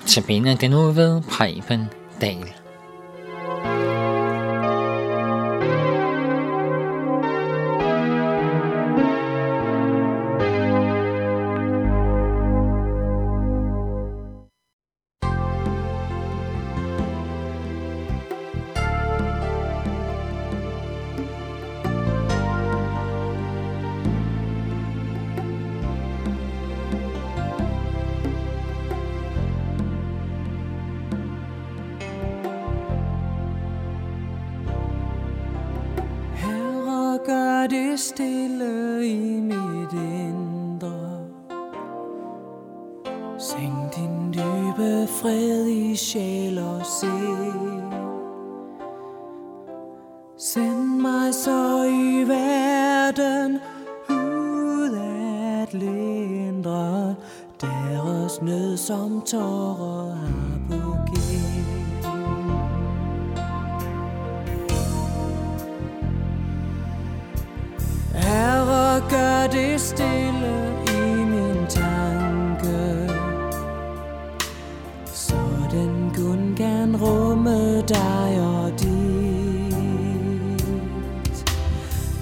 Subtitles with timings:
[0.00, 1.88] Notabene den nu ved Preben
[2.20, 2.65] Dahl.
[38.08, 41.26] Stille i mit indre.
[43.38, 47.92] Sænk din dybe fred i sjæl og sind.
[50.38, 53.58] Send mig så i verden
[54.10, 54.96] ud
[55.62, 57.14] at lindre
[57.60, 60.15] deres nød som tårer
[77.88, 79.76] dig og dit.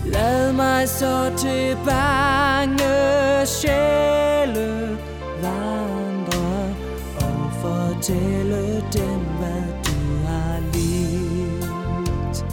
[0.05, 4.99] Lad mig så til bange sjæle
[5.43, 6.75] vandre
[7.17, 12.45] Og fortælle dem, hvad du har lidt.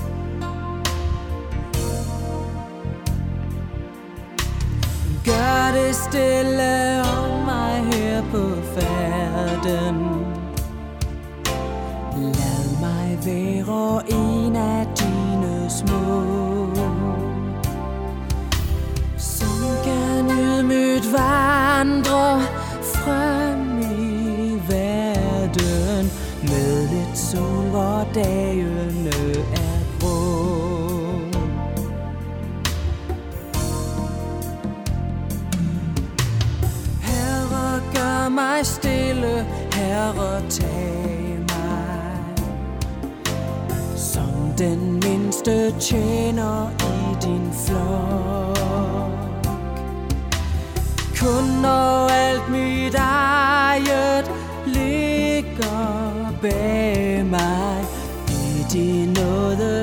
[5.26, 10.21] Gør det stille om mig her på færden.
[13.26, 16.24] Lad mig være en af dine små.
[19.18, 22.42] Som kan ydmygt vandre
[22.84, 26.12] frem i verden
[26.44, 29.10] Med lidt sol, hvor dagene
[29.54, 30.42] er grå.
[37.02, 41.11] Herre, gør mig stille, Herre, tag
[44.58, 48.58] den mindste tjener i din flok.
[51.20, 54.32] Kun når alt mit eget
[54.66, 57.86] ligger bag mig
[58.30, 59.81] I din nåde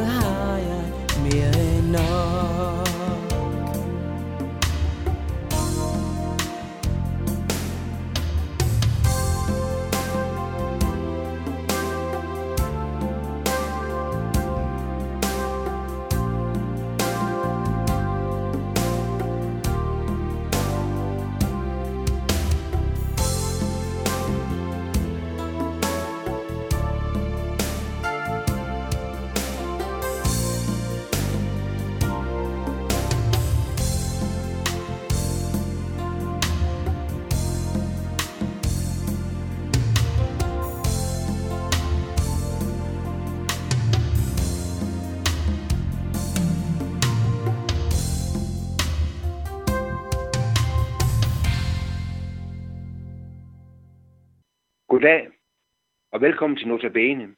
[56.19, 57.37] og velkommen til Notabene.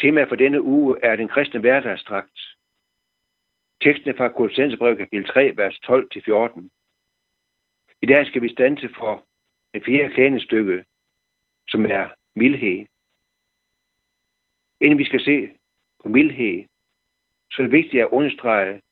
[0.00, 2.40] Temaet for denne uge er den kristne hverdagstrakt.
[3.82, 6.68] Teksten er fra Kolossensebrevet kapitel 3, vers 12-14.
[8.02, 9.26] I dag skal vi stanse for
[9.74, 10.84] det fjerde klænestykke,
[11.68, 12.86] som er mildhed.
[14.80, 15.50] Inden vi skal se
[16.02, 16.64] på mildhed,
[17.50, 18.82] så er det vigtigt at understrege,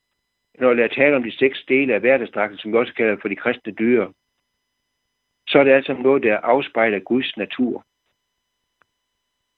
[0.59, 3.37] når jeg taler om de seks dele af hverdagstrakten, som vi også kalder for de
[3.37, 4.12] kristne dyr,
[5.49, 7.84] så er det altså noget, der afspejler Guds natur.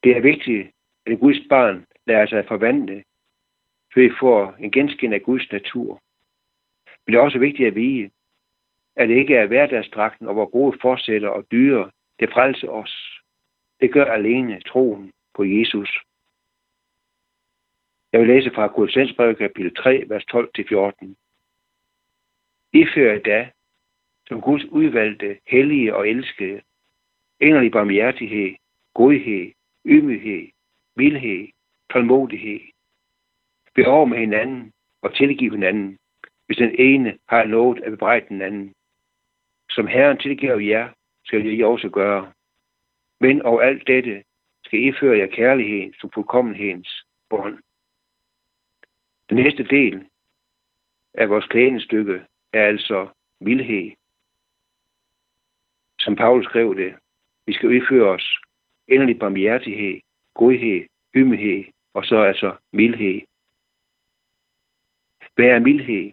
[0.04, 0.70] Det er vigtigt,
[1.06, 3.04] at Guds barn lader sig forvandle,
[3.92, 6.02] så vi får en genskin af Guds natur.
[7.06, 8.10] Men det er også vigtigt at vide,
[8.96, 13.20] at det ikke er hverdagsdragten og vores gode forsætter og dyre, det frelser os.
[13.80, 15.98] Det gør alene troen på Jesus.
[18.12, 21.14] Jeg vil læse fra Kolossensbrevet kapitel 3, vers 12-14.
[22.72, 23.50] I fører da,
[24.28, 26.60] som Guds udvalgte, hellige og elskede,
[27.40, 28.56] inderlig barmhjertighed,
[28.94, 29.52] godhed,
[29.84, 30.48] ydmyghed,
[30.96, 31.48] mildhed,
[31.92, 32.60] tålmodighed.
[33.74, 34.72] Be over med hinanden
[35.02, 35.98] og tilgive hinanden,
[36.46, 38.74] hvis den ene har lovet at bebrejde den anden.
[39.70, 40.88] Som Herren tilgiver jer,
[41.24, 42.32] skal I også gøre.
[43.20, 44.24] Men over alt dette
[44.64, 47.58] skal I føre jer kærlighed som fuldkommenhedens bånd.
[49.28, 50.06] Den næste del
[51.14, 53.08] af vores klædestykke er altså
[53.40, 53.90] mildhed.
[56.00, 56.94] Som Paulus skrev det,
[57.46, 58.40] Vi skal udføre os
[58.90, 60.00] endelig barmhjertighed,
[60.34, 61.64] godhed, ymighed
[61.94, 63.20] og så altså mildhed.
[65.34, 66.12] Hvad er mildhed?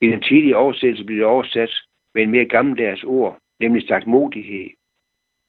[0.00, 1.70] I den tidlige oversættelse bliver det oversat
[2.14, 4.70] med en mere gammeldags ord, nemlig sagt modighed.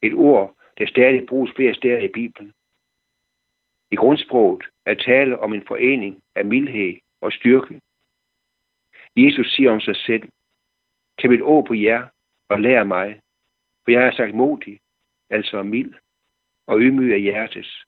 [0.02, 2.54] Et ord, der stadig bruges flere steder i Bibelen.
[3.92, 7.82] I grundsproget er tale om en forening af mildhed og styrke.
[9.16, 10.30] Jesus siger om sig selv,
[11.18, 12.08] kan mit ord på jer
[12.50, 13.22] og lære mig,
[13.84, 14.80] for jeg er sagt modig,
[15.30, 15.94] altså mild
[16.68, 17.86] og ydmyg af hjertes.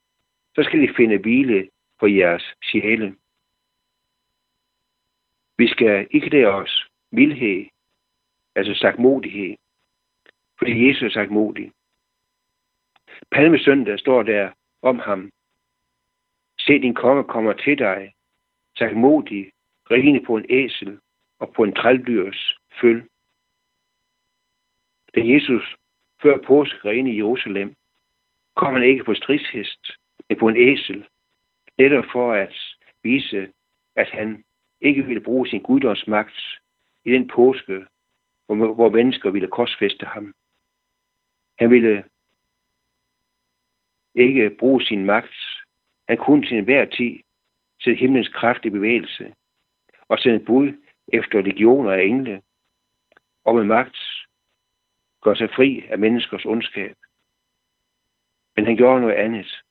[0.55, 1.69] Så skal I finde hvile
[1.99, 3.15] for jeres sjæle.
[5.57, 7.65] Vi skal ikke lære os mildhed,
[8.55, 9.55] altså sagt modighed,
[10.57, 11.71] fordi Jesus er sagt modig.
[13.31, 14.51] Palmesøndag står der
[14.81, 15.31] om ham.
[16.59, 18.13] Se, din konge kommer til dig,
[18.77, 19.51] sagt modig,
[19.91, 20.99] rigende på en æsel
[21.39, 23.09] og på en trældyrs føl.
[25.15, 25.75] Da Jesus
[26.21, 27.75] før påske i Jerusalem,
[28.55, 29.91] kom han ikke på stridshest,
[30.29, 31.07] men på en æsel,
[31.77, 32.55] netop for at
[33.03, 33.51] vise,
[33.95, 34.43] at han
[34.81, 36.39] ikke ville bruge sin guddomsmagt
[37.05, 37.85] i den påske,
[38.45, 40.33] hvor, hvor mennesker ville korsfeste ham.
[41.59, 42.03] Han ville
[44.15, 45.35] ikke bruge sin magt.
[46.09, 47.19] Han kunne til enhver tid
[47.81, 49.33] sætte himlens kraft i bevægelse
[50.07, 50.73] og sende bud
[51.13, 52.41] efter legioner af engle,
[53.45, 53.97] og med magt
[55.21, 56.95] gøre sig fri af menneskers ondskab.
[58.55, 59.63] Men han gjorde noget andet.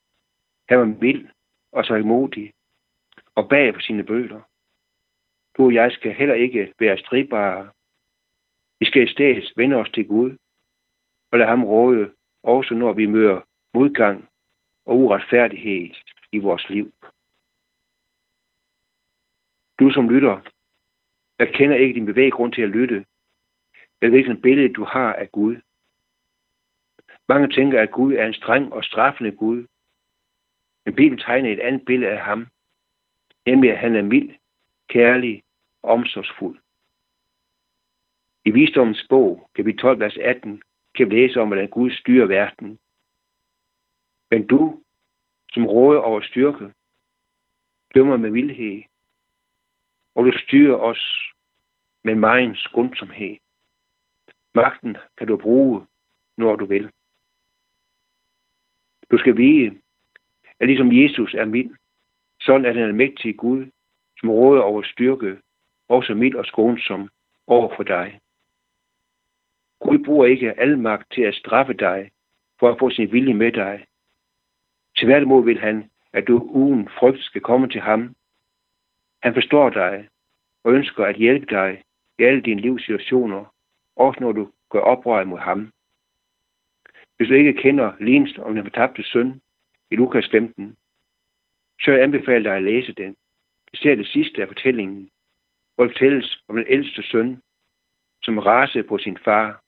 [0.68, 1.28] Han var mild
[1.72, 2.52] og så modig
[3.34, 4.40] og bag på sine bøger.
[5.56, 7.70] Du og jeg skal heller ikke være stridbare.
[8.80, 10.36] Vi skal i stedet vende os til Gud
[11.30, 13.40] og lade ham råde, også når vi møder
[13.74, 14.28] modgang
[14.86, 15.94] og uretfærdighed
[16.32, 16.92] i vores liv.
[19.78, 20.40] Du som lytter,
[21.38, 23.04] jeg kender ikke din bevæggrund til at lytte,
[24.02, 25.56] eller hvilket billede du har af Gud.
[27.28, 29.66] Mange tænker, at Gud er en streng og straffende Gud.
[30.84, 32.46] Men Bibelen tegner et andet billede af ham,
[33.46, 34.34] nemlig at han er mild,
[34.88, 35.42] kærlig
[35.82, 36.58] og omsorgsfuld.
[38.44, 40.62] I visdommens bog, kapitel 12, vers 18,
[40.94, 42.78] kan vi læse om, hvordan Gud styrer verden.
[44.30, 44.82] Men du,
[45.52, 46.72] som råder over styrke,
[47.94, 48.82] dømmer med vildhed,
[50.14, 51.32] og du styrer os
[52.04, 53.36] med meget skundsomhed.
[54.54, 55.86] Magten kan du bruge,
[56.36, 56.90] når du vil.
[59.10, 59.80] Du skal vide,
[60.60, 61.70] at ligesom Jesus er mild,
[62.40, 63.66] sådan er den almægtige Gud,
[64.20, 65.38] som råder over styrke,
[65.88, 67.10] også mild og skånsom
[67.46, 68.20] over for dig.
[69.80, 72.10] Gud bruger ikke al magt til at straffe dig,
[72.58, 73.86] for at få sin vilje med dig.
[74.96, 78.14] Tværtimod vil han, at du uden frygt skal komme til ham.
[79.22, 80.08] Han forstår dig
[80.64, 81.82] og ønsker at hjælpe dig
[82.18, 83.54] i alle dine livssituationer,
[83.98, 85.72] også når du gør oprør mod ham.
[87.16, 89.40] Hvis du ikke kender lignelsen om den fortabte søn
[89.90, 90.76] i Lukas 15,
[91.80, 93.16] så jeg anbefaler dig at læse den.
[93.74, 95.10] ser det sidste af fortællingen,
[95.74, 97.42] hvor det fortælles om den ældste søn,
[98.22, 99.62] som rasede på sin far,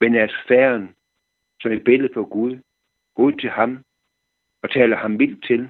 [0.00, 0.94] men er færen,
[1.60, 2.58] som et billede på Gud,
[3.14, 3.84] går ud til ham
[4.62, 5.68] og taler ham vildt til,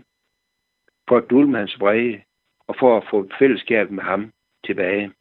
[1.09, 2.23] for at dulme hans vrede
[2.67, 4.33] og for at få fællesskab med ham
[4.65, 5.13] tilbage.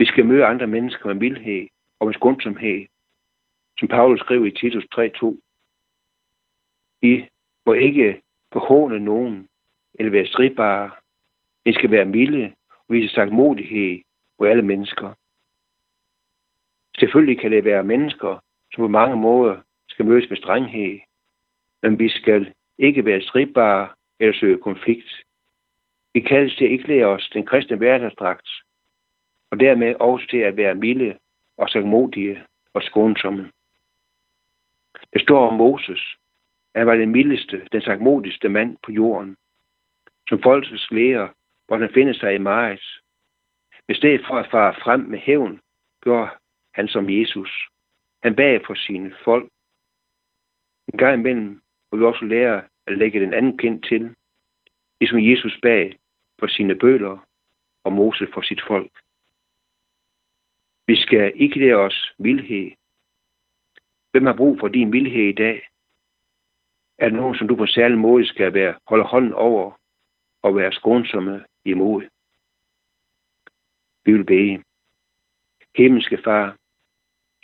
[0.00, 2.86] Vi skal møde andre mennesker med mildhed og med skundsomhed,
[3.78, 5.38] som Paulus skrev i Titus 3.2.
[7.02, 7.28] I
[7.66, 9.48] må ikke behåne nogen
[9.94, 10.90] eller være stridbare.
[11.64, 14.02] I skal være milde og vise sagt modighed
[14.40, 15.14] alle mennesker.
[16.98, 18.38] Selvfølgelig kan det være mennesker,
[18.74, 21.00] som på mange måder skal mødes med strenghed,
[21.82, 23.88] men vi skal ikke være stridbare
[24.20, 25.24] eller søge konflikt.
[26.14, 28.48] Vi kaldes til at ikke lære os den kristne hverdagsdragt,
[29.50, 31.18] og dermed også til at være milde
[31.56, 33.52] og sagmodige og skånsomme.
[35.12, 36.16] Det står om Moses.
[36.74, 39.36] Han var den mildeste, den sagmodigste mand på jorden.
[40.28, 41.28] Som folkets lærer,
[41.66, 43.00] hvor han finder sig i Maris.
[43.88, 45.60] I stedet for at fare frem med hævn,
[46.02, 46.30] gjorde
[46.74, 47.68] han som Jesus.
[48.22, 49.48] Han bag for sine folk.
[50.92, 54.14] En gang imellem må vi også lære at lægge den anden kind til,
[55.00, 55.98] ligesom Jesus bag
[56.38, 57.26] for sine bøler
[57.84, 58.92] og Mose for sit folk.
[60.90, 62.70] Vi skal ikke lære os vildhed.
[64.10, 65.68] Hvem har brug for din vildhed i dag?
[66.98, 69.80] Er det nogen, som du på særlig måde skal være, holde hånden over
[70.42, 72.02] og være skånsomme imod?
[74.04, 74.62] Vi vil bede.
[75.76, 76.56] Himmelske far,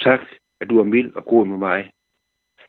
[0.01, 0.21] tak,
[0.61, 1.91] at du er mild og god med mig.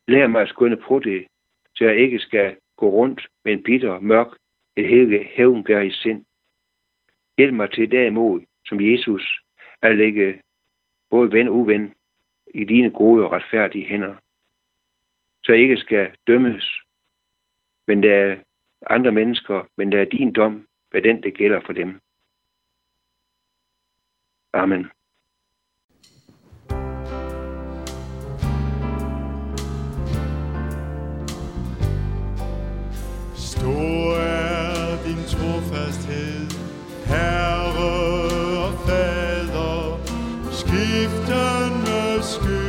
[0.08, 1.28] Lær mig at skønne på det,
[1.76, 4.38] så jeg ikke skal gå rundt med en bitter, mørk,
[4.76, 6.26] et hele hævngær i sind.
[7.38, 9.42] Hjælp mig til derimod, som Jesus,
[9.82, 10.42] at lægge
[11.10, 11.94] både ven og uven,
[12.54, 14.16] i dine gode og retfærdige hænder,
[15.44, 16.82] så ikke skal dømmes,
[17.88, 18.38] men der er
[18.90, 22.00] andre mennesker, men der er din dom, hvad den det gælder for dem.
[24.54, 24.92] Amen.
[40.68, 42.67] stiften misschien.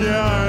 [0.00, 0.39] Yeah.